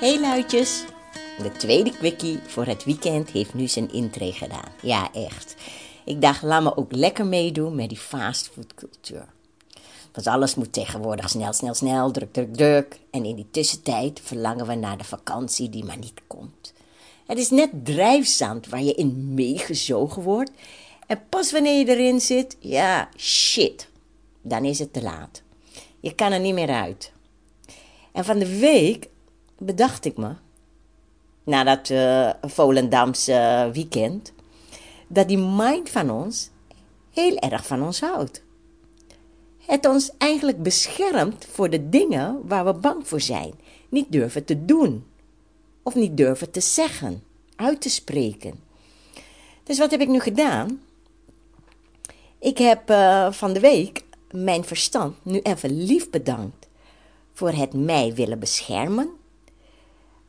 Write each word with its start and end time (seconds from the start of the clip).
Hey 0.00 0.20
luidjes! 0.20 0.84
De 1.42 1.52
tweede 1.52 1.90
quickie 1.90 2.38
voor 2.46 2.66
het 2.66 2.84
weekend 2.84 3.30
heeft 3.30 3.54
nu 3.54 3.68
zijn 3.68 3.92
intree 3.92 4.32
gedaan. 4.32 4.72
Ja, 4.82 5.12
echt. 5.12 5.54
Ik 6.04 6.20
dacht, 6.20 6.42
laat 6.42 6.62
me 6.62 6.76
ook 6.76 6.92
lekker 6.92 7.26
meedoen 7.26 7.74
met 7.74 7.88
die 7.88 7.98
fastfoodcultuur. 7.98 9.24
Want 10.12 10.26
alles 10.26 10.54
moet 10.54 10.72
tegenwoordig 10.72 11.28
snel, 11.28 11.52
snel, 11.52 11.74
snel, 11.74 12.10
druk, 12.10 12.32
druk, 12.32 12.54
druk. 12.54 13.00
En 13.10 13.24
in 13.24 13.36
die 13.36 13.46
tussentijd 13.50 14.20
verlangen 14.24 14.66
we 14.66 14.74
naar 14.74 14.98
de 14.98 15.04
vakantie 15.04 15.68
die 15.68 15.84
maar 15.84 15.98
niet 15.98 16.20
komt. 16.26 16.72
Het 17.26 17.38
is 17.38 17.50
net 17.50 17.70
drijfzand 17.84 18.68
waar 18.68 18.82
je 18.82 18.94
in 18.94 19.34
meegezogen 19.34 20.22
wordt. 20.22 20.50
En 21.06 21.22
pas 21.28 21.52
wanneer 21.52 21.78
je 21.78 21.96
erin 21.96 22.20
zit, 22.20 22.56
ja, 22.58 23.08
shit, 23.16 23.88
dan 24.42 24.64
is 24.64 24.78
het 24.78 24.92
te 24.92 25.02
laat. 25.02 25.42
Je 26.00 26.14
kan 26.14 26.32
er 26.32 26.40
niet 26.40 26.54
meer 26.54 26.70
uit. 26.70 27.12
En 28.12 28.24
van 28.24 28.38
de 28.38 28.58
week 28.58 29.08
bedacht 29.60 30.04
ik 30.04 30.16
me, 30.16 30.34
na 31.44 31.64
dat 31.64 31.88
uh, 31.88 32.30
Volendamse 32.40 33.70
weekend, 33.72 34.32
dat 35.06 35.28
die 35.28 35.38
mind 35.38 35.88
van 35.88 36.10
ons 36.10 36.50
heel 37.10 37.36
erg 37.36 37.66
van 37.66 37.82
ons 37.82 38.00
houdt. 38.00 38.42
Het 39.66 39.86
ons 39.86 40.10
eigenlijk 40.18 40.62
beschermt 40.62 41.46
voor 41.50 41.70
de 41.70 41.88
dingen 41.88 42.40
waar 42.44 42.64
we 42.64 42.72
bang 42.72 43.08
voor 43.08 43.20
zijn, 43.20 43.52
niet 43.88 44.12
durven 44.12 44.44
te 44.44 44.64
doen 44.64 45.04
of 45.82 45.94
niet 45.94 46.16
durven 46.16 46.50
te 46.50 46.60
zeggen, 46.60 47.22
uit 47.56 47.80
te 47.80 47.90
spreken. 47.90 48.60
Dus 49.62 49.78
wat 49.78 49.90
heb 49.90 50.00
ik 50.00 50.08
nu 50.08 50.20
gedaan? 50.20 50.80
Ik 52.38 52.58
heb 52.58 52.90
uh, 52.90 53.32
van 53.32 53.52
de 53.52 53.60
week 53.60 54.04
mijn 54.30 54.64
verstand 54.64 55.16
nu 55.22 55.38
even 55.38 55.84
lief 55.84 56.10
bedankt 56.10 56.68
voor 57.32 57.52
het 57.52 57.72
mij 57.72 58.14
willen 58.14 58.38
beschermen 58.38 59.18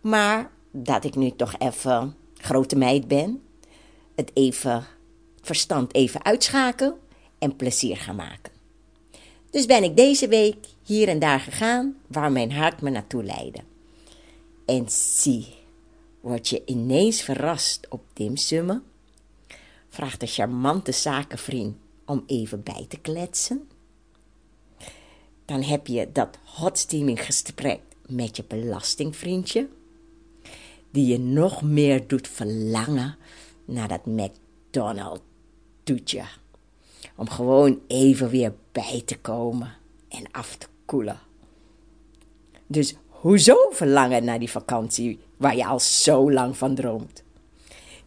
maar 0.00 0.50
dat 0.70 1.04
ik 1.04 1.14
nu 1.14 1.30
toch 1.36 1.58
even 1.58 2.16
grote 2.34 2.76
meid 2.76 3.08
ben, 3.08 3.42
het 4.14 4.30
even 4.34 4.86
verstand 5.40 5.94
even 5.94 6.24
uitschakel 6.24 6.98
en 7.38 7.56
plezier 7.56 7.96
gaan 7.96 8.16
maken. 8.16 8.52
Dus 9.50 9.66
ben 9.66 9.82
ik 9.82 9.96
deze 9.96 10.28
week 10.28 10.66
hier 10.82 11.08
en 11.08 11.18
daar 11.18 11.40
gegaan 11.40 11.96
waar 12.06 12.32
mijn 12.32 12.52
hart 12.52 12.80
me 12.80 12.90
naartoe 12.90 13.24
leidde. 13.24 13.60
En 14.66 14.84
zie, 14.90 15.46
word 16.20 16.48
je 16.48 16.62
ineens 16.64 17.22
verrast 17.22 17.86
op 17.88 18.02
dimsummen? 18.12 18.82
Vraagt 19.88 20.20
de 20.20 20.26
charmante 20.26 20.92
zakenvriend 20.92 21.76
om 22.04 22.22
even 22.26 22.62
bij 22.62 22.86
te 22.88 22.96
kletsen. 22.96 23.68
Dan 25.44 25.62
heb 25.62 25.86
je 25.86 26.08
dat 26.12 26.38
hotsteaming 26.44 27.24
gesprek 27.24 27.80
met 28.06 28.36
je 28.36 28.44
belastingvriendje 28.48 29.68
die 30.90 31.06
je 31.06 31.18
nog 31.18 31.62
meer 31.62 32.06
doet 32.06 32.28
verlangen 32.28 33.16
naar 33.64 33.88
dat 33.88 34.06
McDonald's 34.06 35.22
toetje. 35.82 36.24
Om 37.16 37.30
gewoon 37.30 37.80
even 37.86 38.28
weer 38.28 38.52
bij 38.72 39.02
te 39.04 39.18
komen 39.18 39.74
en 40.08 40.30
af 40.30 40.56
te 40.56 40.66
koelen. 40.84 41.20
Dus 42.66 42.94
hoezo 43.08 43.56
verlangen 43.70 44.24
naar 44.24 44.38
die 44.38 44.50
vakantie 44.50 45.18
waar 45.36 45.56
je 45.56 45.66
al 45.66 45.80
zo 45.80 46.32
lang 46.32 46.56
van 46.56 46.74
droomt? 46.74 47.22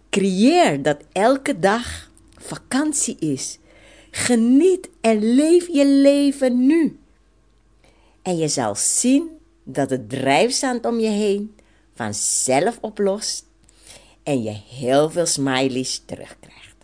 Creëer 0.09 0.81
dat 0.81 1.03
elke 1.11 1.59
dag 1.59 2.09
vakantie 2.35 3.17
is. 3.19 3.59
Geniet 4.11 4.89
en 5.02 5.33
leef 5.33 5.67
je 5.67 5.85
leven 5.85 6.65
nu. 6.65 6.99
En 8.21 8.37
je 8.37 8.47
zal 8.47 8.75
zien 8.75 9.29
dat 9.63 9.89
het 9.89 10.09
drijfzand 10.09 10.85
om 10.85 10.99
je 10.99 11.09
heen 11.09 11.55
vanzelf 12.02 12.77
oplost 12.81 13.45
en 14.23 14.44
je 14.44 14.55
heel 14.69 15.09
veel 15.09 15.25
smileys 15.25 16.02
terugkrijgt. 16.05 16.75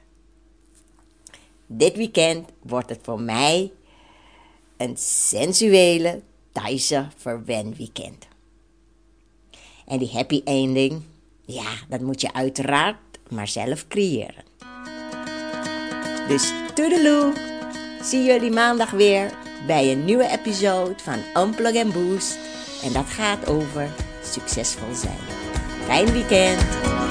Dit 1.66 1.96
weekend 1.96 2.50
wordt 2.62 2.90
het 2.90 3.00
voor 3.02 3.22
mij 3.22 3.72
een 4.78 4.98
sensuele 4.98 6.22
Thaise 6.52 7.08
verwenweekend. 7.18 8.28
En 9.86 9.98
die 9.98 10.12
happy 10.12 10.42
ending, 10.46 11.02
ja, 11.46 11.72
dat 11.90 12.02
moet 12.02 12.22
je 12.22 12.34
uiteraard 12.34 12.98
maar 13.30 13.48
zelf 13.48 13.88
creëren. 13.88 14.44
Dus 16.28 16.52
toedeloe, 16.74 17.34
zie 18.02 18.24
jullie 18.24 18.52
maandag 18.52 18.92
weer 18.92 19.34
bij 19.68 19.92
een 19.92 20.06
nieuwe 20.06 20.30
episode 20.30 20.96
van 20.98 21.44
Unplug 21.44 21.76
and 21.76 21.94
Boost. 21.94 22.38
En 22.84 22.94
dat 22.94 23.06
gaat 23.06 23.48
over 23.48 24.08
succesvol 24.24 24.94
zijn. 24.96 25.20
Fijn 25.86 26.12
weekend! 26.12 27.07